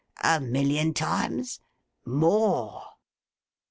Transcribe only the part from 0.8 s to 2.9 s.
times? More!